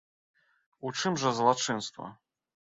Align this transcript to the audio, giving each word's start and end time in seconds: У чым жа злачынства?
У 0.87 0.95
чым 0.99 1.21
жа 1.25 1.35
злачынства? 1.43 2.05